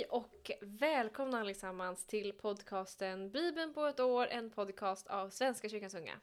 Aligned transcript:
Hej 0.00 0.08
och 0.08 0.50
välkomna 0.60 1.40
allesammans 1.40 2.06
till 2.06 2.32
podcasten 2.32 3.30
Bibeln 3.30 3.74
på 3.74 3.86
ett 3.86 4.00
år, 4.00 4.26
en 4.26 4.50
podcast 4.50 5.06
av 5.06 5.30
Svenska 5.30 5.68
kyrkans 5.68 5.94
unga. 5.94 6.20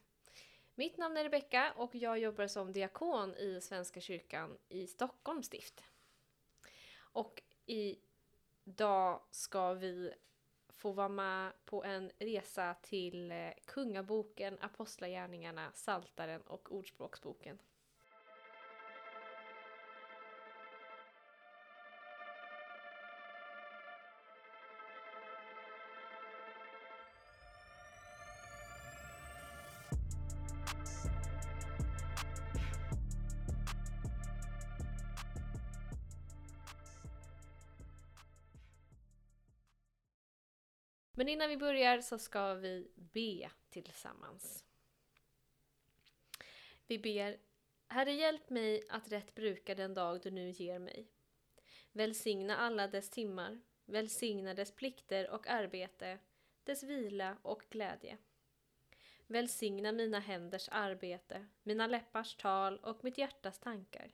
Mitt 0.76 0.98
namn 0.98 1.18
är 1.18 1.24
Rebecka 1.24 1.74
och 1.76 1.96
jag 1.96 2.20
jobbar 2.20 2.48
som 2.48 2.74
diakon 2.74 3.36
i 3.36 3.62
Svenska 3.62 4.02
kyrkan 4.02 4.58
i 4.70 4.88
Stockholms 4.88 5.46
stift. 5.46 5.84
Och 6.98 7.44
idag 7.66 9.22
ska 9.32 9.74
vi 9.74 10.14
få 10.70 10.92
vara 10.92 11.10
med 11.10 11.52
på 11.66 11.84
en 11.84 12.12
resa 12.20 12.76
till 12.82 13.32
eh, 13.32 13.50
Kungaboken, 13.66 14.58
Apostlagärningarna, 14.62 15.72
Saltaren 15.74 16.42
och 16.42 16.72
Ordspråksboken. 16.72 17.60
Men 41.18 41.30
innan 41.30 41.50
vi 41.50 41.58
börjar 41.58 42.02
så 42.02 42.18
ska 42.18 42.54
vi 42.54 42.92
be 42.96 43.50
tillsammans. 43.70 44.66
Vi 46.88 47.00
ber 47.00 47.38
Herre 47.88 48.12
hjälp 48.12 48.50
mig 48.50 48.84
att 48.90 49.12
rätt 49.12 49.36
bruka 49.36 49.76
den 49.76 49.94
dag 49.94 50.22
du 50.22 50.32
nu 50.32 50.50
ger 50.50 50.80
mig. 50.80 51.08
Välsigna 51.92 52.58
alla 52.58 52.88
dess 52.88 53.10
timmar, 53.10 53.62
välsigna 53.86 54.54
dess 54.54 54.72
plikter 54.72 55.30
och 55.30 55.48
arbete, 55.48 56.20
dess 56.64 56.84
vila 56.84 57.38
och 57.42 57.64
glädje. 57.70 58.18
Välsigna 59.28 59.92
mina 59.92 60.20
händers 60.20 60.70
arbete, 60.72 61.48
mina 61.64 61.88
läppars 61.88 62.36
tal 62.36 62.78
och 62.78 63.04
mitt 63.04 63.18
hjärtas 63.18 63.60
tankar. 63.60 64.12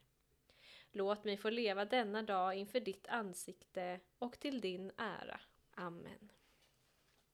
Låt 0.91 1.23
mig 1.23 1.37
få 1.37 1.49
leva 1.49 1.85
denna 1.85 2.21
dag 2.21 2.55
inför 2.55 2.79
ditt 2.79 3.07
ansikte 3.07 3.99
och 4.19 4.39
till 4.39 4.61
din 4.61 4.91
ära. 4.97 5.39
Amen. 5.71 6.31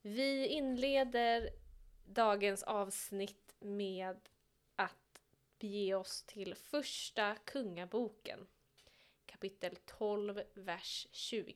Vi 0.02 0.47
inleder 0.47 1.50
dagens 2.05 2.64
avsnitt 2.64 3.55
med 3.59 4.30
att 4.75 5.22
bege 5.59 5.95
oss 5.95 6.23
till 6.23 6.55
första 6.55 7.36
kungaboken, 7.36 8.47
kapitel 9.25 9.75
12, 9.75 10.42
vers 10.53 11.08
20. 11.11 11.53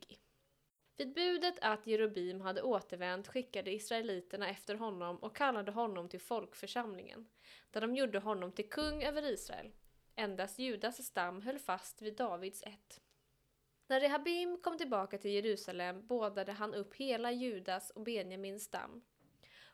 Vid 0.97 1.14
budet 1.14 1.55
att 1.61 1.88
Jerobim 1.88 2.41
hade 2.41 2.61
återvänt 2.61 3.27
skickade 3.27 3.71
israeliterna 3.71 4.49
efter 4.49 4.75
honom 4.75 5.17
och 5.17 5.36
kallade 5.36 5.71
honom 5.71 6.09
till 6.09 6.21
folkförsamlingen, 6.21 7.27
där 7.71 7.81
de 7.81 7.95
gjorde 7.95 8.19
honom 8.19 8.52
till 8.52 8.69
kung 8.69 9.03
över 9.03 9.33
Israel. 9.33 9.71
Endast 10.16 10.59
Judas 10.59 11.05
stam 11.05 11.41
höll 11.41 11.59
fast 11.59 12.02
vid 12.02 12.16
Davids 12.16 12.64
ett. 12.64 13.03
När 13.88 14.00
Rehabim 14.00 14.58
kom 14.58 14.78
tillbaka 14.78 15.17
till 15.17 15.31
Jerusalem 15.31 16.08
bådade 16.08 16.52
han 16.52 16.73
upp 16.73 16.95
hela 16.95 17.31
Judas 17.31 17.89
och 17.89 18.03
Benjamins 18.03 18.64
stam. 18.64 19.02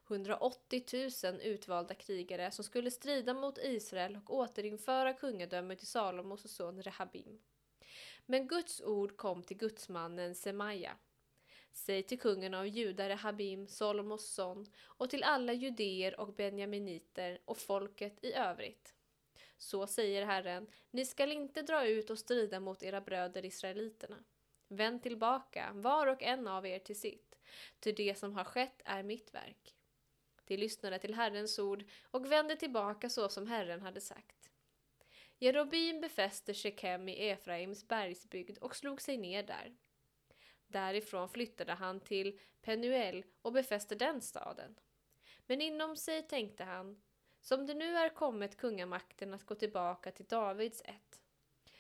180 0.08 0.84
000 1.24 1.42
utvalda 1.42 1.94
krigare 1.94 2.52
som 2.52 2.64
skulle 2.64 2.92
strida 2.92 3.34
mot 3.34 3.58
Israel 3.58 4.16
och 4.16 4.36
återinföra 4.36 5.14
kungadömet 5.14 5.78
till 5.78 5.88
Salomos 5.88 6.52
son 6.52 6.82
Rehabim. 6.82 7.40
Men 8.26 8.48
Guds 8.48 8.82
ord 8.82 9.18
kom 9.18 9.44
till 9.44 9.58
gudsmannen 9.58 10.36
Semaja. 10.36 10.98
Säg 11.72 12.04
till 12.04 12.20
kungen 12.20 12.54
av 12.54 12.68
Juda 12.68 13.10
Rehabim, 13.10 13.68
Salomos 13.68 14.34
son, 14.34 14.66
och 14.84 15.10
till 15.10 15.24
alla 15.24 15.54
judéer 15.54 16.20
och 16.20 16.34
benjaminiter 16.34 17.42
och 17.46 17.58
folket 17.58 18.24
i 18.24 18.34
övrigt. 18.34 18.94
Så 19.60 19.88
säger 19.88 20.26
Herren, 20.26 20.68
ni 20.92 21.06
skall 21.06 21.32
inte 21.32 21.62
dra 21.62 21.88
ut 21.88 22.10
och 22.10 22.20
strida 22.20 22.60
mot 22.60 22.84
era 22.84 23.02
bröder 23.02 23.46
israeliterna. 23.46 24.24
Vänd 24.68 25.04
tillbaka, 25.04 25.72
var 25.74 26.08
och 26.08 26.24
en 26.24 26.48
av 26.48 26.66
er 26.66 26.80
till 26.80 27.00
sitt, 27.00 27.40
ty 27.80 27.92
det 27.92 28.18
som 28.18 28.34
har 28.34 28.44
skett 28.44 28.82
är 28.86 29.04
mitt 29.04 29.34
verk. 29.34 29.76
De 30.46 30.58
lyssnade 30.58 31.00
till 31.00 31.14
Herrens 31.14 31.60
ord 31.60 31.84
och 32.04 32.32
vände 32.32 32.56
tillbaka 32.56 33.10
så 33.10 33.30
som 33.30 33.48
Herren 33.48 33.82
hade 33.82 34.02
sagt. 34.02 34.50
Jerobim 35.38 36.02
befäste 36.02 36.54
Shekem 36.54 37.10
i 37.10 37.30
Efraims 37.30 37.88
bergsbygd 37.88 38.58
och 38.58 38.76
slog 38.76 39.02
sig 39.02 39.18
ner 39.18 39.44
där. 39.44 39.76
Därifrån 40.68 41.30
flyttade 41.30 41.74
han 41.74 42.00
till 42.00 42.40
Penuel 42.62 43.26
och 43.42 43.54
befäste 43.54 43.96
den 43.96 44.22
staden. 44.22 44.76
Men 45.46 45.62
inom 45.62 45.96
sig 45.96 46.28
tänkte 46.28 46.64
han, 46.64 47.02
som 47.42 47.66
det 47.66 47.74
nu 47.74 47.98
är 47.98 48.10
kommit 48.10 48.58
kungamakten 48.58 49.34
att 49.34 49.46
gå 49.46 49.56
tillbaka 49.56 50.12
till 50.12 50.26
Davids 50.26 50.82
ett. 50.86 51.22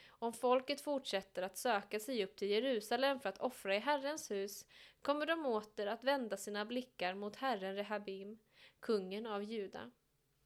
Om 0.09 0.33
folket 0.33 0.81
fortsätter 0.81 1.41
att 1.41 1.57
söka 1.57 1.99
sig 1.99 2.23
upp 2.23 2.35
till 2.35 2.49
Jerusalem 2.49 3.19
för 3.19 3.29
att 3.29 3.41
offra 3.41 3.75
i 3.75 3.79
Herrens 3.79 4.31
hus 4.31 4.65
kommer 5.01 5.25
de 5.25 5.45
åter 5.45 5.87
att 5.87 6.03
vända 6.03 6.37
sina 6.37 6.65
blickar 6.65 7.13
mot 7.13 7.35
Herren 7.35 7.75
Rehabim, 7.75 8.39
kungen 8.79 9.25
av 9.25 9.43
Juda. 9.43 9.91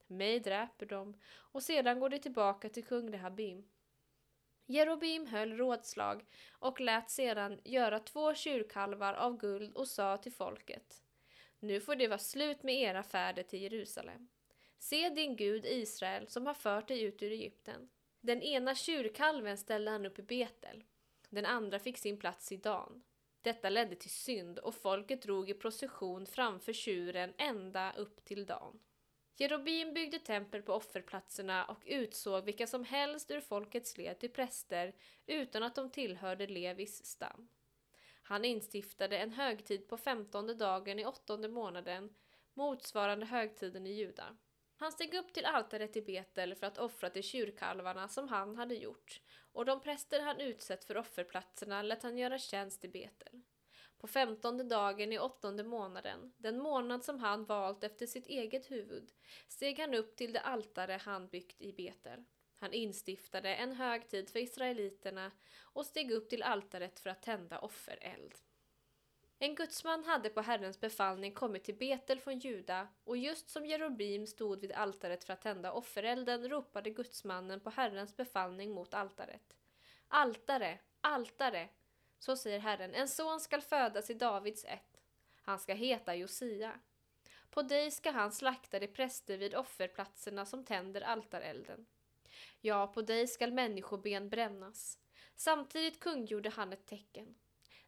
Mig 0.07 0.40
dräper 0.40 0.85
de 0.85 1.19
och 1.25 1.63
sedan 1.63 2.00
går 2.00 2.09
de 2.09 2.19
tillbaka 2.19 2.69
till 2.69 2.85
kung 2.85 3.12
Rehabim. 3.12 3.69
Jerobim 4.66 5.28
höll 5.28 5.57
rådslag 5.57 6.25
och 6.51 6.81
lät 6.81 7.12
sedan 7.12 7.59
göra 7.63 8.00
två 8.00 8.34
tjurkalvar 8.34 9.13
av 9.13 9.38
guld 9.38 9.74
och 9.74 9.88
sa 9.88 10.18
till 10.18 10.34
folket 10.34 11.03
Nu 11.59 11.81
får 11.81 11.95
det 11.95 12.07
vara 12.07 12.19
slut 12.19 12.63
med 12.63 12.75
era 12.75 13.03
färder 13.03 13.44
till 13.44 13.62
Jerusalem. 13.62 14.30
Se 14.79 15.09
din 15.09 15.35
Gud 15.35 15.66
Israel 15.66 16.28
som 16.28 16.45
har 16.45 16.53
fört 16.53 16.88
dig 16.88 17.03
ut 17.03 17.23
ur 17.23 17.31
Egypten. 17.31 17.89
Den 18.22 18.41
ena 18.41 18.75
tjurkalven 18.75 19.57
ställde 19.57 19.91
han 19.91 20.06
upp 20.06 20.19
i 20.19 20.22
Betel. 20.22 20.84
Den 21.29 21.45
andra 21.45 21.79
fick 21.79 21.97
sin 21.97 22.17
plats 22.17 22.51
i 22.51 22.57
Dan. 22.57 23.03
Detta 23.41 23.69
ledde 23.69 23.95
till 23.95 24.09
synd 24.09 24.59
och 24.59 24.75
folket 24.75 25.22
drog 25.22 25.50
i 25.50 25.53
procession 25.53 26.25
framför 26.25 26.73
tjuren 26.73 27.33
ända 27.38 27.94
upp 27.97 28.25
till 28.25 28.45
Dan. 28.45 28.79
Jerobim 29.35 29.94
byggde 29.94 30.19
tempel 30.19 30.62
på 30.62 30.73
offerplatserna 30.73 31.66
och 31.66 31.83
utsåg 31.85 32.45
vilka 32.45 32.67
som 32.67 32.83
helst 32.83 33.31
ur 33.31 33.41
folkets 33.41 33.97
led 33.97 34.19
till 34.19 34.29
präster 34.29 34.94
utan 35.25 35.63
att 35.63 35.75
de 35.75 35.89
tillhörde 35.89 36.47
Levis 36.47 37.06
stam. 37.06 37.50
Han 38.23 38.45
instiftade 38.45 39.17
en 39.17 39.31
högtid 39.31 39.88
på 39.88 39.97
femtonde 39.97 40.53
dagen 40.53 41.00
i 41.00 41.06
åttonde 41.06 41.47
månaden, 41.47 42.16
motsvarande 42.53 43.25
högtiden 43.25 43.88
i 43.88 43.94
Juda. 43.94 44.38
Han 44.83 44.91
steg 44.91 45.13
upp 45.13 45.33
till 45.33 45.45
altaret 45.45 45.95
i 45.95 46.01
Betel 46.01 46.55
för 46.55 46.67
att 46.67 46.77
offra 46.77 47.09
till 47.09 47.23
tjurkalvarna 47.23 48.07
som 48.07 48.27
han 48.27 48.55
hade 48.55 48.75
gjort, 48.75 49.21
och 49.51 49.66
de 49.66 49.81
präster 49.81 50.21
han 50.21 50.39
utsett 50.39 50.85
för 50.85 50.97
offerplatserna 50.97 51.81
lät 51.81 52.03
han 52.03 52.17
göra 52.17 52.38
tjänst 52.38 52.85
i 52.85 52.88
Betel. 52.88 53.41
På 53.97 54.07
femtonde 54.07 54.63
dagen 54.63 55.13
i 55.13 55.19
åttonde 55.19 55.63
månaden, 55.63 56.33
den 56.38 56.59
månad 56.59 57.03
som 57.03 57.19
han 57.19 57.45
valt 57.45 57.83
efter 57.83 58.05
sitt 58.07 58.27
eget 58.27 58.71
huvud, 58.71 59.11
steg 59.47 59.79
han 59.79 59.94
upp 59.94 60.16
till 60.16 60.33
det 60.33 60.41
altare 60.41 61.00
han 61.01 61.27
byggt 61.27 61.61
i 61.61 61.73
Betel. 61.73 62.23
Han 62.55 62.73
instiftade 62.73 63.55
en 63.55 63.73
högtid 63.73 64.29
för 64.29 64.39
israeliterna 64.39 65.31
och 65.61 65.85
steg 65.85 66.11
upp 66.11 66.29
till 66.29 66.44
altaret 66.44 67.00
för 67.00 67.09
att 67.09 67.23
tända 67.23 67.59
offereld. 67.59 68.35
En 69.43 69.55
gudsman 69.55 70.03
hade 70.03 70.29
på 70.29 70.41
Herrens 70.41 70.79
befallning 70.79 71.33
kommit 71.33 71.63
till 71.63 71.75
Betel 71.75 72.19
från 72.19 72.39
Juda 72.39 72.87
och 73.03 73.17
just 73.17 73.49
som 73.49 73.65
Jerobim 73.65 74.27
stod 74.27 74.61
vid 74.61 74.71
altaret 74.71 75.23
för 75.23 75.33
att 75.33 75.41
tända 75.41 75.71
offerelden 75.71 76.49
ropade 76.49 76.89
gudsmannen 76.89 77.59
på 77.59 77.69
Herrens 77.69 78.17
befallning 78.17 78.71
mot 78.71 78.93
altaret. 78.93 79.53
Altare, 80.07 80.79
altare! 81.01 81.69
Så 82.19 82.35
säger 82.35 82.59
Herren, 82.59 82.93
en 82.93 83.07
son 83.07 83.39
skall 83.39 83.61
födas 83.61 84.09
i 84.09 84.13
Davids 84.13 84.65
ett. 84.65 85.01
Han 85.41 85.59
ska 85.59 85.73
heta 85.73 86.15
Josia. 86.15 86.79
På 87.50 87.62
dig 87.62 87.91
ska 87.91 88.12
han 88.12 88.31
slakta 88.31 88.79
de 88.79 88.88
präster 88.88 89.38
vid 89.38 89.56
offerplatserna 89.56 90.45
som 90.45 90.65
tänder 90.65 91.01
altarelden. 91.01 91.85
Ja, 92.62 92.88
på 92.88 93.01
dig 93.01 93.27
skall 93.27 93.51
människoben 93.51 94.29
brännas. 94.29 95.00
Samtidigt 95.35 96.00
kungjorde 96.00 96.50
han 96.50 96.73
ett 96.73 96.85
tecken. 96.85 97.35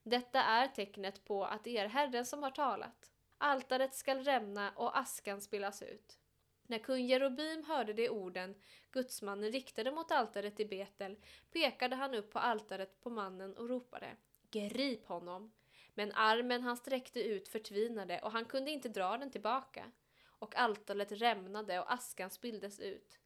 Detta 0.07 0.41
är 0.41 0.67
tecknet 0.67 1.25
på 1.25 1.45
att 1.45 1.63
det 1.63 1.77
är 1.77 1.87
Herren 1.87 2.25
som 2.25 2.43
har 2.43 2.51
talat. 2.51 3.11
Altaret 3.37 3.95
skall 3.95 4.23
rämna 4.23 4.71
och 4.75 4.97
askan 4.97 5.41
spillas 5.41 5.81
ut. 5.81 6.19
När 6.67 6.79
kung 6.79 7.05
Jerobim 7.05 7.63
hörde 7.63 7.93
de 7.93 8.09
orden 8.09 8.55
gudsmannen 8.91 9.51
riktade 9.51 9.91
mot 9.91 10.11
altaret 10.11 10.59
i 10.59 10.65
Betel 10.65 11.17
pekade 11.51 11.95
han 11.95 12.13
upp 12.13 12.31
på 12.31 12.39
altaret 12.39 13.01
på 13.01 13.09
mannen 13.09 13.57
och 13.57 13.69
ropade 13.69 14.17
Grip 14.51 15.05
honom! 15.05 15.53
Men 15.93 16.11
armen 16.11 16.61
han 16.61 16.77
sträckte 16.77 17.23
ut 17.23 17.47
förtvinade 17.47 18.19
och 18.19 18.31
han 18.31 18.45
kunde 18.45 18.71
inte 18.71 18.89
dra 18.89 19.17
den 19.17 19.31
tillbaka. 19.31 19.91
Och 20.25 20.55
altaret 20.55 21.11
rämnade 21.11 21.79
och 21.79 21.93
askan 21.93 22.29
spilldes 22.29 22.79
ut. 22.79 23.19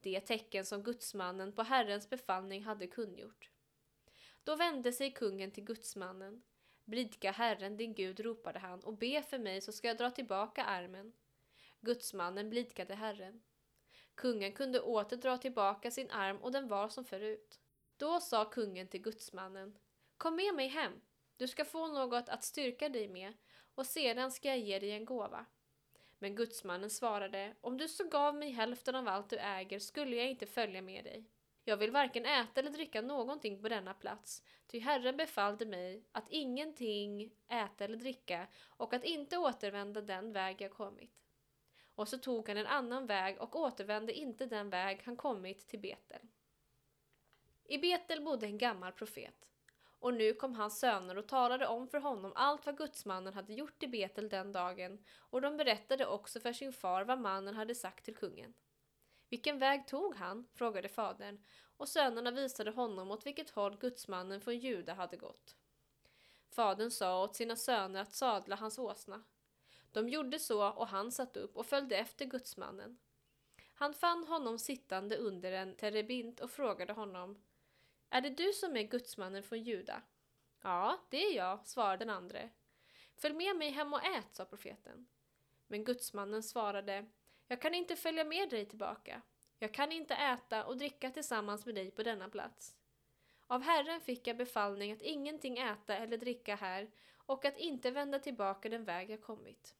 Det 0.00 0.20
tecken 0.20 0.64
som 0.64 0.82
gudsmannen 0.82 1.52
på 1.52 1.62
Herrens 1.62 2.10
befallning 2.10 2.62
hade 2.62 2.86
kungjort. 2.86 3.51
Då 4.44 4.56
vände 4.56 4.92
sig 4.92 5.10
kungen 5.10 5.50
till 5.50 5.64
gudsmannen. 5.64 6.42
Blidka 6.84 7.30
Herren 7.30 7.76
din 7.76 7.94
Gud, 7.94 8.20
ropade 8.20 8.58
han, 8.58 8.80
och 8.80 8.98
be 8.98 9.22
för 9.22 9.38
mig 9.38 9.60
så 9.60 9.72
ska 9.72 9.88
jag 9.88 9.98
dra 9.98 10.10
tillbaka 10.10 10.64
armen. 10.64 11.12
Gudsmannen 11.80 12.50
blidkade 12.50 12.94
Herren. 12.94 13.42
Kungen 14.14 14.52
kunde 14.52 14.80
åter 14.80 15.16
dra 15.16 15.38
tillbaka 15.38 15.90
sin 15.90 16.10
arm 16.10 16.36
och 16.36 16.52
den 16.52 16.68
var 16.68 16.88
som 16.88 17.04
förut. 17.04 17.60
Då 17.96 18.20
sa 18.20 18.44
kungen 18.44 18.88
till 18.88 19.02
gudsmannen, 19.02 19.78
Kom 20.16 20.36
med 20.36 20.54
mig 20.54 20.68
hem, 20.68 21.00
du 21.36 21.48
ska 21.48 21.64
få 21.64 21.86
något 21.86 22.28
att 22.28 22.44
styrka 22.44 22.88
dig 22.88 23.08
med 23.08 23.32
och 23.74 23.86
sedan 23.86 24.32
ska 24.32 24.48
jag 24.48 24.58
ge 24.58 24.78
dig 24.78 24.90
en 24.90 25.04
gåva. 25.04 25.46
Men 26.18 26.34
gudsmannen 26.34 26.90
svarade, 26.90 27.54
om 27.60 27.76
du 27.78 27.88
så 27.88 28.08
gav 28.08 28.34
mig 28.34 28.50
hälften 28.50 28.94
av 28.94 29.08
allt 29.08 29.30
du 29.30 29.36
äger 29.36 29.78
skulle 29.78 30.16
jag 30.16 30.30
inte 30.30 30.46
följa 30.46 30.82
med 30.82 31.04
dig. 31.04 31.31
Jag 31.64 31.76
vill 31.76 31.90
varken 31.90 32.26
äta 32.26 32.60
eller 32.60 32.70
dricka 32.70 33.02
någonting 33.02 33.62
på 33.62 33.68
denna 33.68 33.94
plats, 33.94 34.42
ty 34.66 34.78
Herren 34.78 35.16
befallde 35.16 35.66
mig 35.66 36.04
att 36.12 36.28
ingenting 36.28 37.32
äta 37.48 37.84
eller 37.84 37.96
dricka 37.96 38.46
och 38.64 38.94
att 38.94 39.04
inte 39.04 39.38
återvända 39.38 40.00
den 40.00 40.32
väg 40.32 40.56
jag 40.60 40.72
kommit. 40.72 41.22
Och 41.94 42.08
så 42.08 42.18
tog 42.18 42.48
han 42.48 42.56
en 42.56 42.66
annan 42.66 43.06
väg 43.06 43.40
och 43.40 43.56
återvände 43.56 44.12
inte 44.12 44.46
den 44.46 44.70
väg 44.70 45.02
han 45.04 45.16
kommit 45.16 45.68
till 45.68 45.80
Betel. 45.80 46.20
I 47.64 47.78
Betel 47.78 48.22
bodde 48.22 48.46
en 48.46 48.58
gammal 48.58 48.92
profet. 48.92 49.48
Och 49.98 50.14
nu 50.14 50.34
kom 50.34 50.54
hans 50.54 50.80
söner 50.80 51.18
och 51.18 51.28
talade 51.28 51.66
om 51.66 51.88
för 51.88 52.00
honom 52.00 52.32
allt 52.34 52.66
vad 52.66 52.76
gudsmannen 52.76 53.34
hade 53.34 53.54
gjort 53.54 53.82
i 53.82 53.88
Betel 53.88 54.28
den 54.28 54.52
dagen, 54.52 55.04
och 55.30 55.40
de 55.40 55.56
berättade 55.56 56.06
också 56.06 56.40
för 56.40 56.52
sin 56.52 56.72
far 56.72 57.04
vad 57.04 57.20
mannen 57.20 57.54
hade 57.54 57.74
sagt 57.74 58.04
till 58.04 58.16
kungen. 58.16 58.54
Vilken 59.32 59.58
väg 59.58 59.86
tog 59.86 60.14
han? 60.14 60.48
frågade 60.54 60.88
fadern, 60.88 61.38
och 61.76 61.88
sönerna 61.88 62.30
visade 62.30 62.70
honom 62.70 63.10
åt 63.10 63.26
vilket 63.26 63.50
håll 63.50 63.76
gudsmannen 63.76 64.40
från 64.40 64.58
Juda 64.58 64.94
hade 64.94 65.16
gått. 65.16 65.56
Fadern 66.50 66.90
sa 66.90 67.24
åt 67.24 67.36
sina 67.36 67.56
söner 67.56 68.02
att 68.02 68.14
sadla 68.14 68.56
hans 68.56 68.78
åsna. 68.78 69.22
De 69.92 70.08
gjorde 70.08 70.38
så 70.38 70.70
och 70.70 70.88
han 70.88 71.12
satt 71.12 71.36
upp 71.36 71.56
och 71.56 71.66
följde 71.66 71.96
efter 71.96 72.24
gudsmannen. 72.24 72.98
Han 73.74 73.94
fann 73.94 74.24
honom 74.24 74.58
sittande 74.58 75.16
under 75.16 75.52
en 75.52 75.76
terebint 75.76 76.40
och 76.40 76.50
frågade 76.50 76.92
honom 76.92 77.42
är 78.10 78.20
det 78.20 78.30
du 78.30 78.52
som 78.52 78.76
är 78.76 78.82
gudsmannen 78.82 79.42
från 79.42 79.62
Juda? 79.62 80.02
Ja, 80.62 80.98
det 81.08 81.24
är 81.24 81.36
jag, 81.36 81.66
svarade 81.66 82.04
den 82.04 82.14
andre. 82.14 82.50
Följ 83.16 83.34
med 83.34 83.56
mig 83.56 83.70
hem 83.70 83.92
och 83.92 84.04
ät, 84.04 84.34
sa 84.36 84.44
profeten. 84.44 85.06
Men 85.66 85.84
gudsmannen 85.84 86.42
svarade, 86.42 87.06
jag 87.46 87.60
kan 87.60 87.74
inte 87.74 87.96
följa 87.96 88.24
med 88.24 88.50
dig 88.50 88.66
tillbaka. 88.66 89.22
Jag 89.58 89.74
kan 89.74 89.92
inte 89.92 90.14
äta 90.14 90.64
och 90.64 90.76
dricka 90.76 91.10
tillsammans 91.10 91.66
med 91.66 91.74
dig 91.74 91.90
på 91.90 92.02
denna 92.02 92.28
plats. 92.28 92.76
Av 93.46 93.62
Herren 93.62 94.00
fick 94.00 94.26
jag 94.26 94.36
befallning 94.36 94.92
att 94.92 95.02
ingenting 95.02 95.58
äta 95.58 95.96
eller 95.96 96.16
dricka 96.16 96.54
här 96.54 96.90
och 97.16 97.44
att 97.44 97.56
inte 97.56 97.90
vända 97.90 98.18
tillbaka 98.18 98.68
den 98.68 98.84
väg 98.84 99.10
jag 99.10 99.22
kommit. 99.22 99.74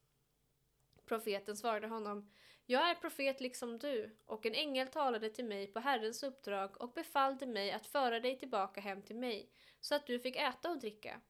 Profeten 1.05 1.57
svarade 1.57 1.87
honom, 1.87 2.29
jag 2.65 2.89
är 2.89 2.95
profet 2.95 3.41
liksom 3.41 3.77
du, 3.77 4.17
och 4.25 4.45
en 4.45 4.53
ängel 4.53 4.87
talade 4.87 5.29
till 5.29 5.45
mig 5.45 5.67
på 5.67 5.79
Herrens 5.79 6.23
uppdrag 6.23 6.81
och 6.81 6.93
befallde 6.93 7.45
mig 7.45 7.71
att 7.71 7.87
föra 7.87 8.19
dig 8.19 8.39
tillbaka 8.39 8.81
hem 8.81 9.01
till 9.01 9.15
mig, 9.15 9.49
så 9.79 9.95
att 9.95 10.07
du 10.07 10.19
fick 10.19 10.35
äta 10.35 10.69
och 10.69 10.79
dricka. 10.79 11.21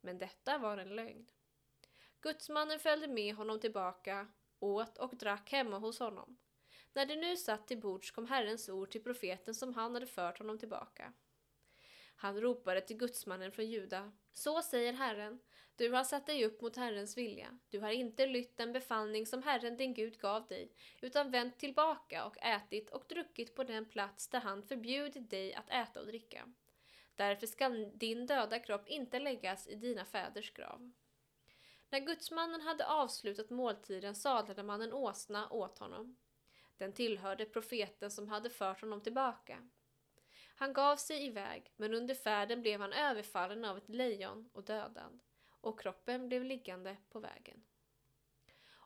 Men 0.00 0.18
detta 0.18 0.58
var 0.58 0.78
en 0.78 0.96
lögn. 0.96 1.30
Gudsmannen 2.20 2.78
följde 2.78 3.08
med 3.08 3.34
honom 3.34 3.60
tillbaka, 3.60 4.28
åt 4.58 4.98
och 4.98 5.16
drack 5.16 5.52
hemma 5.52 5.78
hos 5.78 5.98
honom. 5.98 6.38
När 6.92 7.06
de 7.06 7.16
nu 7.16 7.36
satt 7.36 7.68
till 7.68 7.80
bords 7.80 8.10
kom 8.10 8.26
Herrens 8.26 8.68
ord 8.68 8.90
till 8.90 9.02
profeten 9.02 9.54
som 9.54 9.74
han 9.74 9.94
hade 9.94 10.06
fört 10.06 10.38
honom 10.38 10.58
tillbaka. 10.58 11.12
Han 12.16 12.40
ropade 12.40 12.80
till 12.80 12.96
gudsmannen 12.96 13.52
från 13.52 13.66
Juda. 13.66 14.12
Så 14.32 14.62
säger 14.62 14.92
Herren, 14.92 15.38
du 15.76 15.90
har 15.92 16.04
satt 16.04 16.26
dig 16.26 16.44
upp 16.44 16.60
mot 16.60 16.76
Herrens 16.76 17.16
vilja. 17.16 17.58
Du 17.68 17.80
har 17.80 17.90
inte 17.90 18.26
lytt 18.26 18.56
den 18.56 18.72
befallning 18.72 19.26
som 19.26 19.42
Herren 19.42 19.76
din 19.76 19.94
Gud 19.94 20.18
gav 20.18 20.46
dig, 20.46 20.72
utan 21.00 21.30
vänt 21.30 21.58
tillbaka 21.58 22.26
och 22.26 22.38
ätit 22.38 22.90
och 22.90 23.04
druckit 23.08 23.54
på 23.54 23.64
den 23.64 23.84
plats 23.84 24.28
där 24.28 24.40
han 24.40 24.62
förbjudit 24.62 25.30
dig 25.30 25.54
att 25.54 25.70
äta 25.70 26.00
och 26.00 26.06
dricka. 26.06 26.52
Därför 27.14 27.46
skall 27.46 27.90
din 27.94 28.26
döda 28.26 28.58
kropp 28.58 28.88
inte 28.88 29.18
läggas 29.18 29.68
i 29.68 29.74
dina 29.74 30.04
fäders 30.04 30.52
grav. 30.52 30.92
När 31.90 32.00
gudsmannen 32.00 32.60
hade 32.60 32.86
avslutat 32.86 33.50
måltiden 33.50 34.14
sadlade 34.14 34.62
man 34.62 34.82
en 34.82 34.92
åsna 34.92 35.50
åt 35.50 35.78
honom. 35.78 36.16
Den 36.76 36.92
tillhörde 36.92 37.44
profeten 37.44 38.10
som 38.10 38.28
hade 38.28 38.50
fört 38.50 38.80
honom 38.80 39.00
tillbaka. 39.00 39.68
Han 40.58 40.72
gav 40.72 40.96
sig 40.96 41.26
iväg, 41.26 41.72
men 41.76 41.94
under 41.94 42.14
färden 42.14 42.62
blev 42.62 42.80
han 42.80 42.92
överfallen 42.92 43.64
av 43.64 43.78
ett 43.78 43.88
lejon 43.88 44.50
och 44.52 44.64
dödad, 44.64 45.20
och 45.60 45.80
kroppen 45.80 46.28
blev 46.28 46.44
liggande 46.44 46.96
på 47.08 47.20
vägen. 47.20 47.64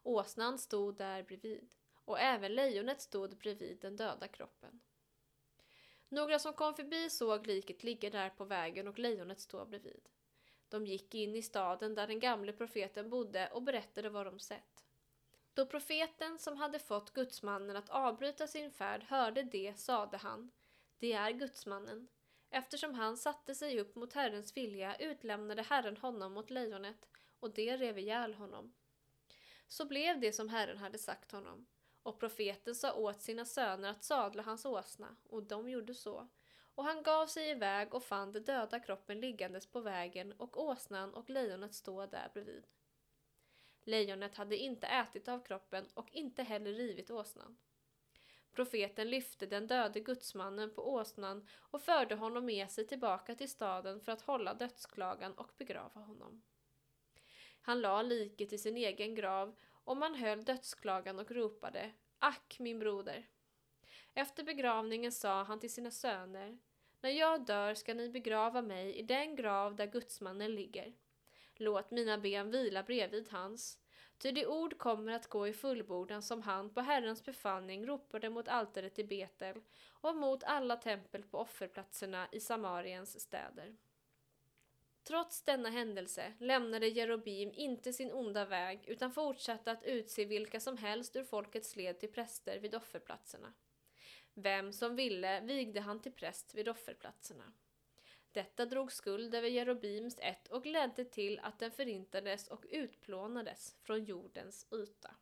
Åsnan 0.03 0.59
stod 0.59 0.97
där 0.97 1.23
bredvid, 1.23 1.69
och 2.05 2.21
även 2.21 2.55
lejonet 2.55 3.01
stod 3.01 3.37
bredvid 3.37 3.79
den 3.81 3.97
döda 3.97 4.29
kroppen. 4.29 4.81
Några 6.09 6.39
som 6.39 6.53
kom 6.53 6.75
förbi 6.75 7.11
såg 7.11 7.47
liket 7.47 7.83
ligga 7.83 8.11
där 8.11 8.31
på 8.31 8.45
vägen 8.45 8.89
och 8.89 8.99
lejonet 8.99 9.41
stå 9.41 9.65
bredvid. 9.65 10.09
De 10.71 10.87
gick 10.87 11.15
in 11.15 11.37
i 11.37 11.43
staden 11.43 11.95
där 11.95 12.07
den 12.07 12.21
gamle 12.21 12.53
profeten 12.53 13.11
bodde 13.11 13.51
och 13.53 13.63
berättade 13.63 14.09
vad 14.09 14.27
de 14.27 14.39
sett. 14.39 14.85
Då 15.55 15.67
profeten 15.67 16.39
som 16.39 16.57
hade 16.57 16.79
fått 16.79 17.13
gudsmannen 17.13 17.77
att 17.77 17.91
avbryta 17.91 18.47
sin 18.47 18.71
färd 18.71 19.03
hörde 19.03 19.43
det 19.43 19.79
sade 19.79 20.17
han 20.17 20.51
det 21.01 21.13
är 21.13 21.31
gudsmannen. 21.31 22.09
Eftersom 22.51 22.95
han 22.95 23.17
satte 23.17 23.55
sig 23.55 23.81
upp 23.81 23.97
mot 23.97 24.13
Herrens 24.13 24.57
vilja 24.57 24.97
utlämnade 24.97 25.63
Herren 25.63 25.97
honom 25.97 26.33
mot 26.33 26.51
lejonet, 26.51 27.09
och 27.41 27.55
det 27.55 27.77
rev 27.77 27.99
ihjäl 27.99 28.35
honom. 28.35 28.75
Så 29.69 29.85
blev 29.85 30.21
det 30.21 30.33
som 30.33 30.49
Herren 30.49 30.79
hade 30.79 30.99
sagt 30.99 31.33
honom, 31.33 31.67
och 32.03 32.21
profeten 32.21 32.75
sa 32.75 32.95
åt 32.95 33.23
sina 33.23 33.45
söner 33.45 33.91
att 33.91 34.05
sadla 34.05 34.43
hans 34.43 34.65
åsna, 34.65 35.17
och 35.29 35.43
de 35.43 35.69
gjorde 35.69 35.95
så. 35.95 36.29
Och 36.81 36.87
han 36.87 37.03
gav 37.03 37.27
sig 37.27 37.51
iväg 37.51 37.95
och 37.95 38.03
fann 38.03 38.33
den 38.33 38.45
döda 38.45 38.81
kroppen 38.81 39.21
liggandes 39.21 39.67
på 39.67 39.81
vägen 39.81 40.33
och 40.33 40.63
åsnan 40.63 41.15
och 41.15 41.31
lejonet 41.31 41.75
stå 41.75 42.07
där 42.07 42.31
bredvid. 42.35 42.67
Lejonet 43.85 44.35
hade 44.35 44.57
inte 44.57 44.87
ätit 44.87 45.29
av 45.29 45.45
kroppen 45.45 45.87
och 45.95 46.09
inte 46.13 46.43
heller 46.43 46.73
rivit 46.73 47.11
åsnan. 47.11 47.59
Profeten 48.53 49.11
lyfte 49.11 49.47
den 49.47 49.67
döde 49.67 50.01
gudsmannen 50.01 50.75
på 50.75 50.93
åsnan 50.93 51.49
och 51.59 51.83
förde 51.83 52.15
honom 52.15 52.45
med 52.45 52.71
sig 52.71 52.87
tillbaka 52.87 53.35
till 53.35 53.51
staden 53.51 54.01
för 54.01 54.13
att 54.13 54.23
hålla 54.23 54.55
dödsklagan 54.55 55.35
och 55.35 55.51
begrava 55.59 56.01
honom. 56.01 56.43
Han 57.63 57.81
la 57.81 58.03
liket 58.03 58.53
i 58.53 58.59
sin 58.59 58.77
egen 58.77 59.15
grav 59.15 59.59
och 59.85 59.97
man 59.97 60.15
höll 60.15 60.45
dödsklagan 60.45 61.19
och 61.19 61.31
ropade 61.31 61.93
Ack, 62.19 62.57
min 62.59 62.79
broder! 62.79 63.29
Efter 64.15 64.45
begravningen 64.45 65.13
sa 65.13 65.43
han 65.43 65.61
till 65.61 65.73
sina 65.73 65.91
söner 65.91 66.59
när 67.01 67.11
jag 67.11 67.45
dör 67.47 67.75
ska 67.75 67.95
ni 67.95 68.09
begrava 68.09 68.63
mig 68.63 68.95
i 68.95 69.03
den 69.03 69.37
grav 69.37 69.77
där 69.77 69.87
gudsmannen 69.87 70.55
ligger. 70.55 70.93
Låt 71.57 71.91
mina 71.91 72.19
ben 72.19 72.51
vila 72.51 72.83
bredvid 72.83 73.29
hans 73.31 73.79
Ty 74.19 74.33
det 74.33 74.47
ord 74.47 74.79
kommer 74.79 75.13
att 75.13 75.27
gå 75.27 75.49
i 75.49 75.53
fullbordan 75.53 76.23
som 76.23 76.43
han 76.43 76.75
på 76.75 76.81
Herrens 76.81 77.25
befallning 77.25 77.87
ropade 77.87 78.31
mot 78.31 78.49
altaret 78.49 78.99
i 78.99 79.05
Betel 79.05 79.61
och 79.91 80.17
mot 80.17 80.45
alla 80.45 80.77
tempel 80.77 81.23
på 81.23 81.39
offerplatserna 81.39 82.29
i 82.33 82.41
Samariens 82.41 83.21
städer. 83.21 83.77
Trots 85.05 85.43
denna 85.43 85.71
händelse 85.71 86.33
lämnade 86.39 86.89
Jerobim 86.89 87.53
inte 87.55 87.93
sin 87.93 88.13
onda 88.13 88.45
väg 88.45 88.85
utan 88.87 89.13
fortsatte 89.13 89.71
att 89.71 89.85
utse 89.85 90.25
vilka 90.25 90.61
som 90.61 90.77
helst 90.77 91.17
ur 91.17 91.25
folkets 91.25 91.77
led 91.77 92.01
till 92.01 92.13
präster 92.13 92.59
vid 92.59 92.75
offerplatserna. 92.75 93.53
Vem 94.35 94.73
som 94.73 94.97
ville 94.97 95.41
vigde 95.41 95.81
han 95.81 96.01
till 96.01 96.13
präst 96.13 96.55
vid 96.55 96.69
offerplatserna. 96.69 97.53
Detta 98.33 98.67
drog 98.67 98.93
skuld 98.93 99.35
över 99.35 99.49
Jerobims 99.49 100.19
ett 100.19 100.49
och 100.49 100.67
ledde 100.67 101.05
till 101.05 101.39
att 101.39 101.59
den 101.59 101.71
förintades 101.71 102.49
och 102.49 102.67
utplånades 102.71 103.77
från 103.83 104.05
jordens 104.05 104.67
yta. 104.73 105.15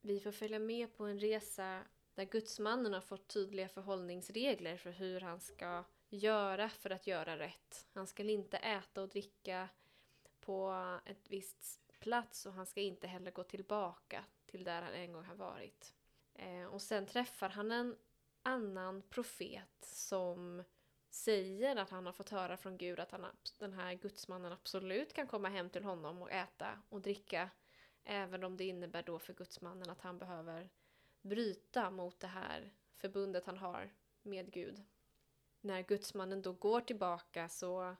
Vi 0.00 0.20
får 0.20 0.32
följa 0.32 0.58
med 0.58 0.96
på 0.96 1.04
en 1.04 1.18
resa 1.18 1.82
där 2.14 2.24
gudsmannen 2.24 2.92
har 2.92 3.00
fått 3.00 3.28
tydliga 3.28 3.68
förhållningsregler 3.68 4.76
för 4.76 4.90
hur 4.90 5.20
han 5.20 5.40
ska 5.40 5.84
göra 6.08 6.68
för 6.68 6.90
att 6.90 7.06
göra 7.06 7.38
rätt. 7.38 7.86
Han 7.92 8.06
ska 8.06 8.22
inte 8.22 8.56
äta 8.56 9.02
och 9.02 9.08
dricka 9.08 9.68
på 10.40 10.72
ett 11.04 11.30
visst 11.30 11.80
plats 12.00 12.46
och 12.46 12.52
han 12.52 12.66
ska 12.66 12.80
inte 12.80 13.06
heller 13.06 13.30
gå 13.30 13.44
tillbaka 13.44 14.24
till 14.46 14.64
där 14.64 14.82
han 14.82 14.92
en 14.92 15.12
gång 15.12 15.24
har 15.24 15.34
varit. 15.34 15.94
Eh, 16.34 16.64
och 16.64 16.82
sen 16.82 17.06
träffar 17.06 17.48
han 17.48 17.72
en 17.72 17.96
annan 18.42 19.02
profet 19.02 19.84
som 19.84 20.64
säger 21.10 21.76
att 21.76 21.90
han 21.90 22.06
har 22.06 22.12
fått 22.12 22.30
höra 22.30 22.56
från 22.56 22.78
Gud 22.78 23.00
att 23.00 23.10
han, 23.10 23.26
den 23.58 23.72
här 23.72 23.94
gudsmannen 23.94 24.52
absolut 24.52 25.12
kan 25.12 25.26
komma 25.26 25.48
hem 25.48 25.70
till 25.70 25.84
honom 25.84 26.22
och 26.22 26.32
äta 26.32 26.82
och 26.88 27.00
dricka. 27.00 27.50
Även 28.04 28.44
om 28.44 28.56
det 28.56 28.64
innebär 28.64 29.02
då 29.02 29.18
för 29.18 29.34
gudsmannen 29.34 29.90
att 29.90 30.00
han 30.00 30.18
behöver 30.18 30.70
bryta 31.20 31.90
mot 31.90 32.20
det 32.20 32.26
här 32.26 32.72
förbundet 32.96 33.46
han 33.46 33.58
har 33.58 33.94
med 34.22 34.52
Gud. 34.52 34.82
När 35.60 35.82
gudsmannen 35.82 36.42
då 36.42 36.52
går 36.52 36.80
tillbaka 36.80 37.48
så 37.48 37.96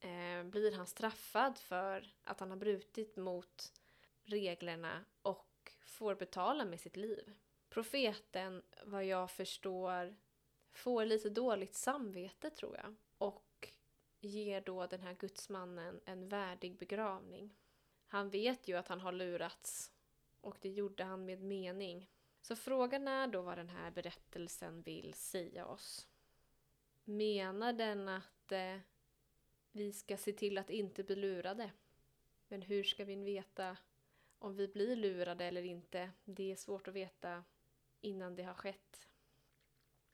eh, 0.00 0.44
blir 0.44 0.76
han 0.76 0.86
straffad 0.86 1.58
för 1.58 2.14
att 2.24 2.40
han 2.40 2.50
har 2.50 2.56
brutit 2.56 3.16
mot 3.16 3.72
reglerna 4.24 5.04
och 5.22 5.72
får 5.86 6.14
betala 6.14 6.64
med 6.64 6.80
sitt 6.80 6.96
liv. 6.96 7.34
Profeten, 7.72 8.62
vad 8.84 9.04
jag 9.04 9.30
förstår, 9.30 10.16
får 10.72 11.04
lite 11.04 11.30
dåligt 11.30 11.74
samvete 11.74 12.50
tror 12.50 12.76
jag 12.76 12.94
och 13.18 13.72
ger 14.20 14.60
då 14.60 14.86
den 14.86 15.02
här 15.02 15.14
gudsmannen 15.14 16.00
en 16.04 16.28
värdig 16.28 16.78
begravning. 16.78 17.54
Han 18.06 18.30
vet 18.30 18.68
ju 18.68 18.76
att 18.76 18.88
han 18.88 19.00
har 19.00 19.12
lurats 19.12 19.92
och 20.40 20.56
det 20.60 20.68
gjorde 20.68 21.04
han 21.04 21.24
med 21.24 21.42
mening. 21.42 22.10
Så 22.40 22.56
frågan 22.56 23.08
är 23.08 23.26
då 23.26 23.42
vad 23.42 23.58
den 23.58 23.68
här 23.68 23.90
berättelsen 23.90 24.82
vill 24.82 25.14
säga 25.14 25.66
oss. 25.66 26.08
Menar 27.04 27.72
den 27.72 28.08
att 28.08 28.52
eh, 28.52 28.78
vi 29.70 29.92
ska 29.92 30.16
se 30.16 30.32
till 30.32 30.58
att 30.58 30.70
inte 30.70 31.04
bli 31.04 31.16
lurade? 31.16 31.70
Men 32.48 32.62
hur 32.62 32.84
ska 32.84 33.04
vi 33.04 33.16
veta 33.16 33.76
om 34.38 34.56
vi 34.56 34.68
blir 34.68 34.96
lurade 34.96 35.44
eller 35.44 35.62
inte? 35.62 36.10
Det 36.24 36.52
är 36.52 36.56
svårt 36.56 36.88
att 36.88 36.94
veta 36.94 37.44
innan 38.02 38.36
det 38.36 38.42
har 38.42 38.54
skett. 38.54 39.08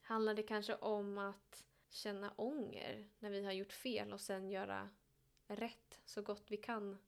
Handlar 0.01 0.35
det 0.35 0.43
kanske 0.43 0.75
om 0.75 1.19
att 1.19 1.65
känna 1.91 2.33
ånger 2.37 3.09
när 3.19 3.31
vi 3.31 3.45
har 3.45 3.53
gjort 3.53 3.73
fel 3.73 4.13
och 4.13 4.21
sen 4.21 4.51
göra 4.51 4.89
rätt 5.47 6.01
så 6.05 6.23
gott 6.23 6.51
vi 6.51 6.57
kan 6.57 6.99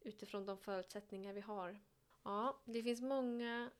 utifrån 0.00 0.46
de 0.46 0.58
förutsättningar 0.58 1.32
vi 1.32 1.40
har? 1.40 1.80
Ja, 2.22 2.60
det 2.64 2.82
finns 2.82 3.00
många 3.00 3.70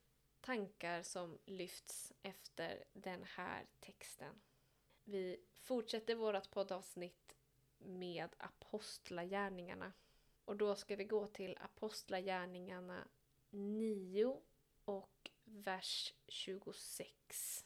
tankar 0.41 1.03
som 1.03 1.39
lyfts 1.45 2.13
efter 2.23 2.85
den 2.93 3.25
här 3.25 3.67
texten. 3.81 4.41
Vi 5.05 5.41
fortsätter 5.55 6.15
vårt 6.15 6.51
poddavsnitt 6.51 7.37
med 7.79 8.37
Apostlagärningarna. 8.39 9.93
Och 10.45 10.57
då 10.57 10.75
ska 10.75 10.97
vi 10.97 11.05
gå 11.05 11.27
till 11.27 11.59
Apostlagärningarna 11.61 13.09
9 13.51 14.41
och 14.85 15.31
vers 15.47 16.13
26. 16.29 17.65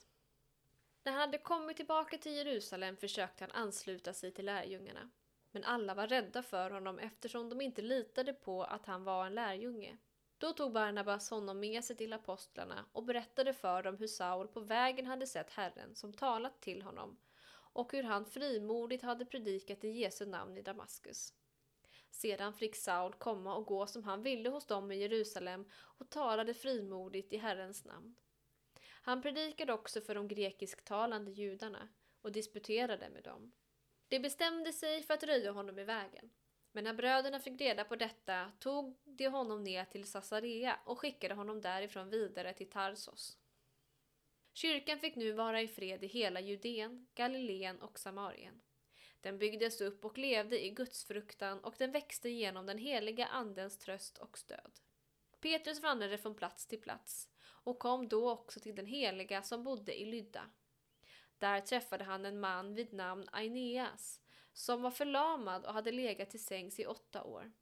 När 1.03 1.13
han 1.13 1.21
hade 1.21 1.39
kommit 1.39 1.77
tillbaka 1.77 2.19
till 2.19 2.33
Jerusalem 2.33 2.97
försökte 2.97 3.45
han 3.45 3.51
ansluta 3.51 4.13
sig 4.13 4.33
till 4.33 4.45
lärjungarna. 4.45 5.11
Men 5.51 5.65
alla 5.65 5.95
var 5.95 6.07
rädda 6.07 6.43
för 6.43 6.71
honom 6.71 6.99
eftersom 6.99 7.49
de 7.49 7.61
inte 7.61 7.83
litade 7.83 8.33
på 8.33 8.65
att 8.65 8.87
han 8.87 9.05
var 9.05 9.27
en 9.27 9.35
lärjunge. 9.35 9.97
Då 10.39 10.53
tog 10.53 10.73
Barnabas 10.73 11.31
honom 11.31 11.61
med 11.61 11.85
sig 11.85 11.97
till 11.97 12.13
apostlarna 12.13 12.85
och 12.93 13.05
berättade 13.05 13.53
för 13.53 13.83
dem 13.83 13.97
hur 13.97 14.07
Saul 14.07 14.49
på 14.49 14.61
vägen 14.61 15.07
hade 15.07 15.27
sett 15.27 15.51
Herren 15.51 15.95
som 15.95 16.13
talat 16.13 16.61
till 16.61 16.83
honom 16.83 17.19
och 17.73 17.93
hur 17.93 18.03
han 18.03 18.27
frimodigt 18.27 19.03
hade 19.03 19.25
predikat 19.25 19.85
i 19.85 19.89
Jesu 19.89 20.27
namn 20.27 20.57
i 20.57 20.63
Damaskus. 20.63 21.35
Sedan 22.11 22.55
fick 22.55 22.77
Saul 22.77 23.13
komma 23.13 23.55
och 23.55 23.67
gå 23.67 23.87
som 23.87 24.05
han 24.05 24.23
ville 24.23 24.49
hos 24.49 24.67
dem 24.67 24.93
i 24.93 24.97
Jerusalem 24.97 25.65
och 25.73 26.11
talade 26.11 26.55
frimodigt 26.55 27.33
i 27.33 27.37
Herrens 27.37 27.85
namn. 27.85 28.17
Han 29.03 29.23
predikade 29.23 29.73
också 29.73 30.01
för 30.01 30.15
de 30.15 30.29
grekisktalande 30.29 31.31
judarna 31.31 31.89
och 32.23 32.33
disputerade 32.33 33.11
med 33.11 33.25
dem. 33.25 33.53
De 34.09 34.19
bestämde 34.19 34.73
sig 34.73 35.03
för 35.03 35.15
att 35.15 35.23
röja 35.23 35.53
honom 35.53 35.79
i 35.79 35.85
vägen. 35.85 36.31
Men 36.73 36.85
när 36.85 36.95
bröderna 36.95 37.41
fick 37.41 37.61
reda 37.61 37.85
på 37.85 37.97
detta 37.97 38.53
tog 38.59 38.99
de 39.05 39.29
honom 39.29 39.65
ner 39.65 39.85
till 39.85 40.05
Sassarea 40.05 40.81
och 40.85 40.99
skickade 40.99 41.35
honom 41.35 41.61
därifrån 41.61 42.11
vidare 42.11 42.53
till 42.53 42.71
Tarsos. 42.71 43.39
Kyrkan 44.53 44.99
fick 44.99 45.17
nu 45.17 45.33
vara 45.33 45.63
i 45.63 45.69
fred 45.69 46.05
i 46.05 46.07
hela 46.07 46.41
Judeen, 46.41 47.07
Galileen 47.15 47.83
och 47.83 47.99
Samarien. 47.99 48.61
Den 49.21 49.39
byggdes 49.39 49.81
upp 49.81 50.05
och 50.05 50.19
levde 50.19 50.65
i 50.65 50.71
gudsfruktan 50.71 51.61
och 51.61 51.75
den 51.79 51.93
växte 51.93 52.29
genom 52.29 52.67
den 52.67 52.79
heliga 52.79 53.27
Andens 53.27 53.79
tröst 53.79 54.19
och 54.19 54.39
stöd. 54.39 54.81
Petrus 55.41 55.83
vandrade 55.83 56.19
från 56.19 56.35
plats 56.35 56.67
till 56.67 56.81
plats 56.81 57.29
och 57.43 57.79
kom 57.79 58.09
då 58.09 58.31
också 58.31 58.61
till 58.61 58.75
den 58.75 58.87
heliga 58.87 59.43
som 59.43 59.65
bodde 59.65 60.01
i 60.01 60.05
Lydda. 60.05 60.51
Där 61.39 61.61
träffade 61.61 62.05
han 62.05 62.25
en 62.25 62.41
man 62.41 62.75
vid 62.75 62.93
namn 62.93 63.29
Aeneas 63.33 64.21
som 64.53 64.83
var 64.83 64.91
förlamad 64.91 65.65
och 65.65 65.75
hade 65.75 65.93
legat 65.93 66.31
till 66.31 66.45
sängs 66.45 66.81
i 66.81 66.87
åtta 66.87 67.25
år. 67.25 67.53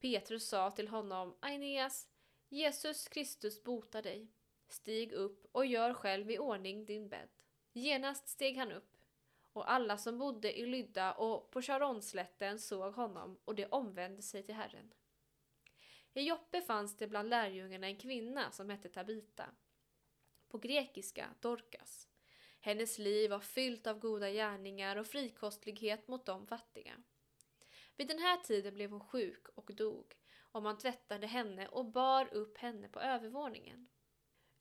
Petrus 0.00 0.48
sa 0.48 0.70
till 0.70 0.88
honom, 0.88 1.36
Aeneas, 1.40 2.08
Jesus 2.48 3.08
Kristus 3.08 3.62
botar 3.62 4.02
dig. 4.02 4.28
Stig 4.68 5.12
upp 5.12 5.46
och 5.52 5.66
gör 5.66 5.94
själv 5.94 6.30
i 6.30 6.38
ordning 6.38 6.84
din 6.84 7.08
bädd. 7.08 7.28
Genast 7.72 8.28
steg 8.28 8.56
han 8.56 8.72
upp, 8.72 8.95
och 9.56 9.72
alla 9.72 9.98
som 9.98 10.18
bodde 10.18 10.58
i 10.58 10.66
Lydda 10.66 11.12
och 11.12 11.50
på 11.50 11.62
Charonslätten 11.62 12.58
såg 12.58 12.94
honom, 12.94 13.38
och 13.44 13.54
de 13.54 13.66
omvände 13.66 14.22
sig 14.22 14.42
till 14.42 14.54
Herren. 14.54 14.92
I 16.14 16.20
Joppe 16.20 16.62
fanns 16.62 16.96
det 16.96 17.06
bland 17.06 17.28
lärjungarna 17.28 17.86
en 17.86 17.96
kvinna 17.96 18.50
som 18.50 18.70
hette 18.70 18.88
Tabita. 18.88 19.50
På 20.48 20.58
grekiska 20.58 21.28
Dorkas. 21.40 22.08
Hennes 22.60 22.98
liv 22.98 23.30
var 23.30 23.40
fyllt 23.40 23.86
av 23.86 23.98
goda 23.98 24.30
gärningar 24.30 24.96
och 24.96 25.06
frikostlighet 25.06 26.08
mot 26.08 26.26
de 26.26 26.46
fattiga. 26.46 27.02
Vid 27.96 28.08
den 28.08 28.18
här 28.18 28.36
tiden 28.36 28.74
blev 28.74 28.90
hon 28.90 29.08
sjuk 29.08 29.48
och 29.54 29.74
dog, 29.74 30.14
och 30.38 30.62
man 30.62 30.78
tvättade 30.78 31.26
henne 31.26 31.68
och 31.68 31.84
bar 31.84 32.34
upp 32.34 32.58
henne 32.58 32.88
på 32.88 33.00
övervåningen. 33.00 33.88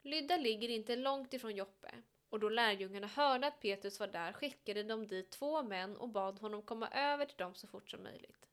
Lydda 0.01 0.37
ligger 0.37 0.69
inte 0.69 0.95
långt 0.95 1.33
ifrån 1.33 1.55
Joppe, 1.55 1.95
och 2.35 2.41
då 2.41 2.49
lärjungarna 2.49 3.07
hörde 3.07 3.47
att 3.47 3.59
Petrus 3.59 3.99
var 3.99 4.07
där 4.07 4.33
skickade 4.33 4.83
de 4.83 5.07
dit 5.07 5.29
två 5.31 5.63
män 5.63 5.97
och 5.97 6.09
bad 6.09 6.39
honom 6.39 6.61
komma 6.61 6.89
över 6.89 7.25
till 7.25 7.37
dem 7.37 7.55
så 7.55 7.67
fort 7.67 7.89
som 7.89 8.03
möjligt. 8.03 8.47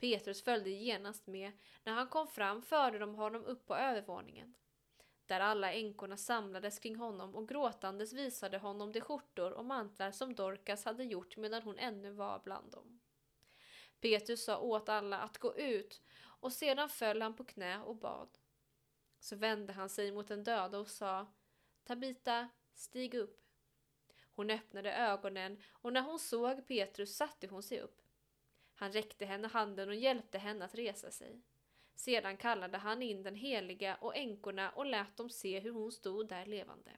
Petrus 0.00 0.44
följde 0.44 0.70
genast 0.70 1.26
med. 1.26 1.52
När 1.84 1.92
han 1.92 2.08
kom 2.08 2.28
fram 2.28 2.62
förde 2.62 2.98
de 2.98 3.14
honom 3.14 3.44
upp 3.44 3.66
på 3.66 3.76
övervåningen 3.76 4.54
där 5.26 5.40
alla 5.40 5.72
änkorna 5.72 6.16
samlades 6.16 6.78
kring 6.78 6.96
honom 6.96 7.34
och 7.34 7.48
gråtandes 7.48 8.12
visade 8.12 8.58
honom 8.58 8.92
de 8.92 9.00
skjortor 9.00 9.52
och 9.52 9.64
mantlar 9.64 10.10
som 10.10 10.34
Dorcas 10.34 10.84
hade 10.84 11.04
gjort 11.04 11.36
medan 11.36 11.62
hon 11.62 11.78
ännu 11.78 12.10
var 12.10 12.40
bland 12.44 12.72
dem. 12.72 13.00
Petrus 14.00 14.44
sa 14.44 14.58
åt 14.58 14.88
alla 14.88 15.18
att 15.18 15.38
gå 15.38 15.56
ut 15.56 16.02
och 16.22 16.52
sedan 16.52 16.88
föll 16.88 17.22
han 17.22 17.36
på 17.36 17.44
knä 17.44 17.80
och 17.82 17.96
bad. 17.96 18.28
Så 19.20 19.36
vände 19.36 19.72
han 19.72 19.88
sig 19.88 20.12
mot 20.12 20.28
den 20.28 20.44
döda 20.44 20.78
och 20.78 20.90
sa 20.90 21.26
Tabita, 21.84 22.48
stig 22.82 23.14
upp. 23.14 23.40
Hon 24.34 24.50
öppnade 24.50 24.92
ögonen 24.92 25.62
och 25.68 25.92
när 25.92 26.02
hon 26.02 26.18
såg 26.18 26.68
Petrus 26.68 27.16
satte 27.16 27.46
hon 27.46 27.62
sig 27.62 27.80
upp. 27.80 28.02
Han 28.74 28.92
räckte 28.92 29.26
henne 29.26 29.48
handen 29.48 29.88
och 29.88 29.94
hjälpte 29.94 30.38
henne 30.38 30.64
att 30.64 30.74
resa 30.74 31.10
sig. 31.10 31.42
Sedan 31.94 32.36
kallade 32.36 32.78
han 32.78 33.02
in 33.02 33.22
den 33.22 33.34
heliga 33.34 33.94
och 33.94 34.16
änkorna 34.16 34.70
och 34.70 34.86
lät 34.86 35.16
dem 35.16 35.30
se 35.30 35.60
hur 35.60 35.72
hon 35.72 35.92
stod 35.92 36.28
där 36.28 36.46
levande. 36.46 36.90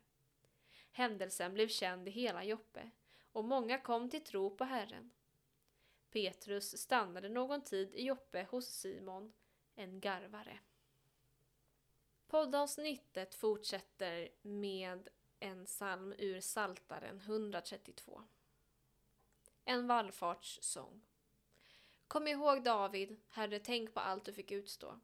Händelsen 0.92 1.54
blev 1.54 1.68
känd 1.68 2.08
i 2.08 2.10
hela 2.10 2.44
Joppe 2.44 2.90
och 3.32 3.44
många 3.44 3.78
kom 3.78 4.10
till 4.10 4.24
tro 4.24 4.56
på 4.56 4.64
Herren. 4.64 5.10
Petrus 6.10 6.78
stannade 6.78 7.28
någon 7.28 7.64
tid 7.64 7.94
i 7.94 8.04
Joppe 8.04 8.46
hos 8.50 8.66
Simon, 8.66 9.32
en 9.74 10.00
garvare. 10.00 10.58
Poddavsnittet 12.26 13.34
fortsätter 13.34 14.28
med 14.42 15.08
en 15.44 15.66
psalm 15.66 16.14
ur 16.18 16.40
Saltaren 16.40 17.20
132. 17.20 18.22
En 19.64 19.86
vallfartssång. 19.86 21.02
Kom 22.08 22.28
ihåg 22.28 22.64
David, 22.64 23.16
Herre, 23.28 23.58
tänk 23.58 23.94
på 23.94 24.00
allt 24.00 24.24
du 24.24 24.32
fick 24.32 24.50
utstå. 24.50 25.00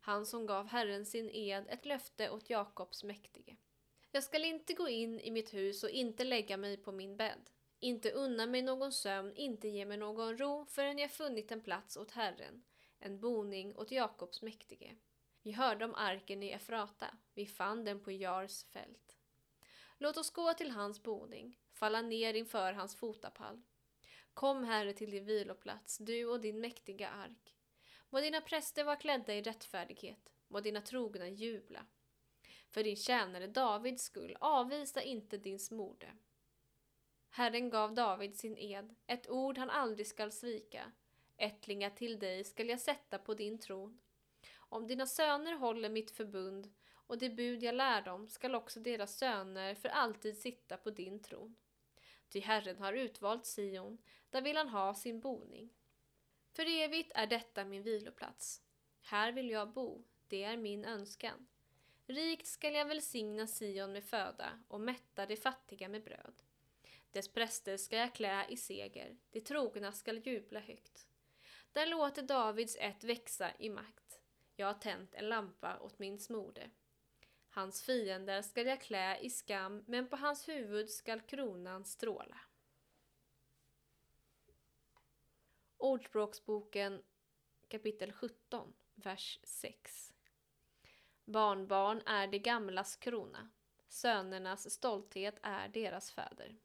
Han 0.00 0.26
som 0.26 0.46
gav 0.46 0.66
Herren 0.66 1.06
sin 1.06 1.30
ed, 1.30 1.66
ett 1.68 1.86
löfte 1.86 2.30
åt 2.30 2.50
Jakobs 2.50 3.04
mäktige. 3.04 3.56
Jag 4.10 4.24
skall 4.24 4.44
inte 4.44 4.74
gå 4.74 4.88
in 4.88 5.20
i 5.20 5.30
mitt 5.30 5.54
hus 5.54 5.84
och 5.84 5.90
inte 5.90 6.24
lägga 6.24 6.56
mig 6.56 6.76
på 6.76 6.92
min 6.92 7.16
bädd, 7.16 7.50
inte 7.78 8.10
unna 8.10 8.46
mig 8.46 8.62
någon 8.62 8.92
sömn, 8.92 9.32
inte 9.36 9.68
ge 9.68 9.84
mig 9.84 9.96
någon 9.96 10.38
ro 10.38 10.66
förrän 10.66 10.98
jag 10.98 11.10
funnit 11.10 11.52
en 11.52 11.60
plats 11.60 11.96
åt 11.96 12.10
Herren, 12.10 12.62
en 12.98 13.20
boning 13.20 13.76
åt 13.76 13.90
Jakobs 13.90 14.42
mäktige. 14.42 14.96
Vi 15.42 15.52
hörde 15.52 15.84
om 15.84 15.94
arken 15.94 16.42
i 16.42 16.50
Efrata, 16.50 17.06
vi 17.34 17.46
fann 17.46 17.84
den 17.84 18.00
på 18.00 18.12
Jars 18.12 18.64
fält. 18.64 19.09
Låt 20.02 20.16
oss 20.16 20.30
gå 20.30 20.54
till 20.54 20.70
hans 20.70 21.02
boning, 21.02 21.58
falla 21.72 22.02
ner 22.02 22.34
inför 22.34 22.72
hans 22.72 22.96
fotapall. 22.96 23.62
Kom, 24.34 24.64
Herre, 24.64 24.92
till 24.92 25.10
din 25.10 25.24
viloplats, 25.24 25.98
du 25.98 26.24
och 26.24 26.40
din 26.40 26.60
mäktiga 26.60 27.08
ark. 27.08 27.56
Må 28.10 28.20
dina 28.20 28.40
präster 28.40 28.84
vara 28.84 28.96
klädda 28.96 29.34
i 29.34 29.42
rättfärdighet, 29.42 30.32
må 30.48 30.60
dina 30.60 30.80
trogna 30.80 31.28
jubla. 31.28 31.86
För 32.68 32.84
din 32.84 32.96
tjänare 32.96 33.46
Davids 33.46 34.02
skull, 34.02 34.36
avvisa 34.40 35.02
inte 35.02 35.38
din 35.38 35.58
smorde. 35.58 36.12
Herren 37.30 37.70
gav 37.70 37.94
David 37.94 38.38
sin 38.38 38.58
ed, 38.58 38.94
ett 39.06 39.30
ord 39.30 39.58
han 39.58 39.70
aldrig 39.70 40.06
skall 40.06 40.32
svika. 40.32 40.92
Ättlingar 41.36 41.90
till 41.90 42.18
dig 42.18 42.44
skall 42.44 42.68
jag 42.68 42.80
sätta 42.80 43.18
på 43.18 43.34
din 43.34 43.58
tron. 43.58 44.00
Om 44.56 44.86
dina 44.86 45.06
söner 45.06 45.52
håller 45.52 45.88
mitt 45.88 46.10
förbund 46.10 46.72
och 47.10 47.18
det 47.18 47.30
bud 47.30 47.62
jag 47.62 47.74
lär 47.74 48.02
dem 48.02 48.28
skall 48.28 48.54
också 48.54 48.80
deras 48.80 49.16
söner 49.16 49.74
för 49.74 49.88
alltid 49.88 50.38
sitta 50.38 50.76
på 50.76 50.90
din 50.90 51.22
tron. 51.22 51.56
Ty 52.28 52.40
Herren 52.40 52.78
har 52.78 52.92
utvalt 52.92 53.46
Sion, 53.46 53.98
där 54.30 54.42
vill 54.42 54.56
han 54.56 54.68
ha 54.68 54.94
sin 54.94 55.20
boning. 55.20 55.70
För 56.52 56.66
evigt 56.66 57.12
är 57.14 57.26
detta 57.26 57.64
min 57.64 57.82
viloplats. 57.82 58.62
Här 59.02 59.32
vill 59.32 59.50
jag 59.50 59.72
bo, 59.72 60.04
det 60.28 60.42
är 60.42 60.56
min 60.56 60.84
önskan. 60.84 61.46
Rikt 62.06 62.46
skall 62.46 62.74
jag 62.74 62.84
välsigna 62.84 63.46
Sion 63.46 63.92
med 63.92 64.04
föda 64.04 64.62
och 64.68 64.80
mätta 64.80 65.26
de 65.26 65.36
fattiga 65.36 65.88
med 65.88 66.04
bröd. 66.04 66.42
Dess 67.10 67.32
präster 67.32 67.76
ska 67.76 67.96
jag 67.96 68.14
klä 68.14 68.46
i 68.48 68.56
seger, 68.56 69.16
de 69.30 69.40
trogna 69.40 69.92
skall 69.92 70.26
jubla 70.26 70.60
högt. 70.60 71.06
Där 71.72 71.86
låter 71.86 72.22
Davids 72.22 72.76
ett 72.80 73.04
växa 73.04 73.50
i 73.58 73.70
makt. 73.70 74.20
Jag 74.56 74.66
har 74.66 74.74
tänt 74.74 75.14
en 75.14 75.28
lampa 75.28 75.78
åt 75.80 75.98
min 75.98 76.18
smorde. 76.18 76.70
Hans 77.52 77.82
fiender 77.82 78.42
skall 78.42 78.66
jag 78.66 78.80
klä 78.80 79.18
i 79.18 79.30
skam, 79.30 79.84
men 79.86 80.08
på 80.08 80.16
hans 80.16 80.48
huvud 80.48 80.90
skall 80.90 81.20
kronan 81.20 81.84
stråla. 81.84 82.40
Ordspråksboken 85.76 87.02
kapitel 87.68 88.12
17, 88.12 88.72
vers 88.94 89.40
6. 89.42 90.12
Barnbarn 91.24 92.02
är 92.06 92.26
de 92.26 92.38
gamlas 92.38 92.96
krona, 92.96 93.50
sönernas 93.88 94.70
stolthet 94.70 95.38
är 95.42 95.68
deras 95.68 96.12
fäder. 96.12 96.56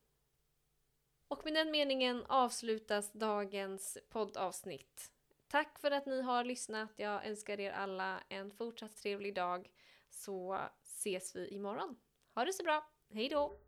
Och 1.27 1.46
med 1.46 1.54
den 1.54 1.72
meningen 1.72 2.25
avslutas 2.25 3.12
dagens 3.12 3.98
poddavsnitt. 4.10 5.12
Tack 5.48 5.80
för 5.80 5.92
att 5.92 6.06
ni 6.06 6.22
har 6.22 6.44
lyssnat. 6.44 6.92
Jag 6.96 7.25
önskar 7.25 7.60
er 7.60 7.72
alla 7.72 8.24
en 8.30 8.51
fortsatt 8.51 8.96
trevlig 8.96 9.36
dag 9.36 9.70
så 10.15 10.69
ses 10.84 11.36
vi 11.36 11.48
imorgon. 11.48 11.95
Ha 12.36 12.45
det 12.45 12.53
så 12.53 12.63
bra. 12.63 12.91
Hej 13.10 13.29
då! 13.29 13.64